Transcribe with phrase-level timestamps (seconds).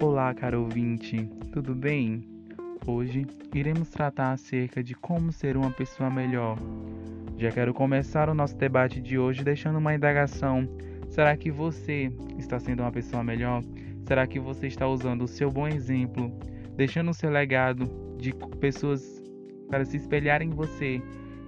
[0.00, 2.22] Olá, caro ouvinte, tudo bem?
[2.86, 6.56] Hoje iremos tratar acerca de como ser uma pessoa melhor.
[7.36, 10.68] Já quero começar o nosso debate de hoje deixando uma indagação:
[11.08, 13.60] será que você está sendo uma pessoa melhor?
[14.06, 16.32] Será que você está usando o seu bom exemplo,
[16.76, 19.20] deixando o seu legado de pessoas
[19.68, 21.02] para se espelharem em você,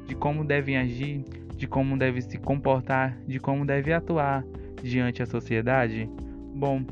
[0.09, 1.23] de como devem agir,
[1.55, 4.45] de como deve se comportar, de como deve atuar
[4.82, 6.10] diante da sociedade?
[6.52, 6.84] Bom,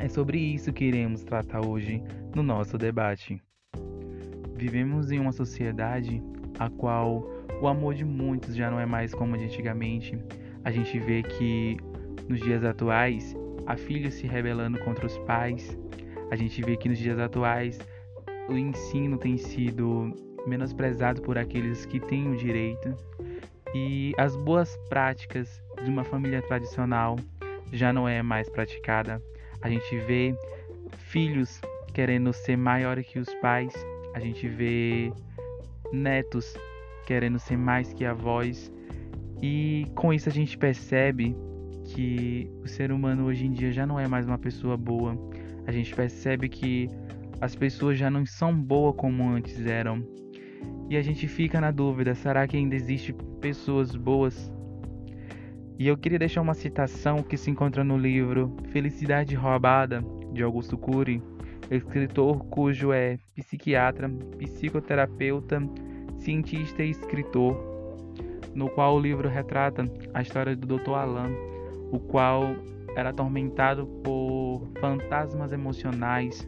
[0.00, 2.02] é sobre isso que iremos tratar hoje
[2.34, 3.40] no nosso debate.
[4.56, 6.22] Vivemos em uma sociedade
[6.58, 7.22] a qual
[7.60, 10.18] o amor de muitos já não é mais como de antigamente.
[10.64, 11.76] A gente vê que
[12.26, 13.36] nos dias atuais
[13.66, 15.78] há filhos se rebelando contra os pais.
[16.30, 17.78] A gente vê que nos dias atuais
[18.48, 20.14] o ensino tem sido
[20.46, 22.96] menosprezado por aqueles que têm o direito
[23.74, 27.16] e as boas práticas de uma família tradicional
[27.70, 29.22] já não é mais praticada.
[29.62, 30.34] A gente vê
[30.96, 31.60] filhos
[31.92, 33.74] querendo ser maiores que os pais,
[34.14, 35.12] a gente vê
[35.92, 36.54] netos
[37.06, 38.72] querendo ser mais que avós,
[39.42, 41.34] e com isso a gente percebe
[41.84, 45.16] que o ser humano hoje em dia já não é mais uma pessoa boa.
[45.66, 46.88] A gente percebe que
[47.40, 50.04] as pessoas já não são boas como antes eram.
[50.88, 54.52] E a gente fica na dúvida: será que ainda existe pessoas boas
[55.80, 60.76] e eu queria deixar uma citação que se encontra no livro Felicidade Roubada, de Augusto
[60.76, 61.22] Cury,
[61.70, 65.58] escritor cujo é psiquiatra, psicoterapeuta,
[66.18, 67.58] cientista e escritor,
[68.54, 70.90] no qual o livro retrata a história do Dr.
[70.90, 71.30] Alan,
[71.90, 72.54] o qual
[72.94, 76.46] era atormentado por fantasmas emocionais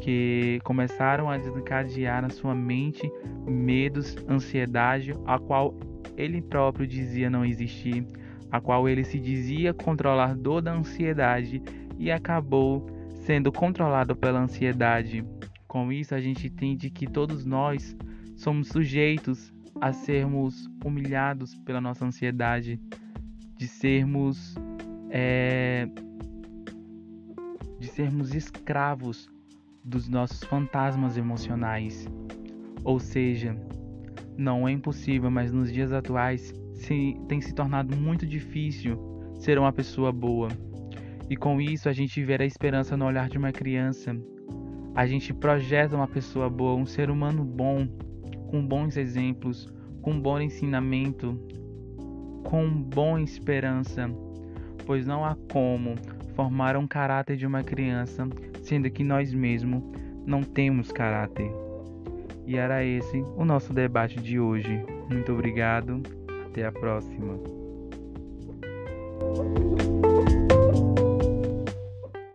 [0.00, 3.08] que começaram a desencadear na sua mente
[3.46, 5.76] medos, ansiedade, a qual
[6.16, 8.04] ele próprio dizia não existir
[8.52, 11.62] a qual ele se dizia controlar toda a ansiedade
[11.98, 12.86] e acabou
[13.24, 15.24] sendo controlado pela ansiedade.
[15.66, 17.96] Com isso, a gente entende que todos nós
[18.36, 22.78] somos sujeitos a sermos humilhados pela nossa ansiedade,
[23.56, 24.54] de sermos
[25.08, 25.88] é,
[27.78, 29.30] de sermos escravos
[29.82, 32.06] dos nossos fantasmas emocionais.
[32.84, 33.56] Ou seja,
[34.36, 38.98] não é impossível, mas nos dias atuais se, tem se tornado muito difícil
[39.36, 40.48] ser uma pessoa boa.
[41.30, 44.16] E com isso a gente vê a esperança no olhar de uma criança.
[44.94, 47.86] A gente projeta uma pessoa boa, um ser humano bom,
[48.50, 49.72] com bons exemplos,
[50.02, 51.40] com bom ensinamento,
[52.44, 54.10] com boa esperança,
[54.84, 55.94] pois não há como
[56.34, 58.28] formar um caráter de uma criança,
[58.62, 59.82] sendo que nós mesmos
[60.26, 61.50] não temos caráter.
[62.46, 64.84] E era esse o nosso debate de hoje.
[65.08, 66.02] Muito obrigado
[66.52, 67.40] até a próxima.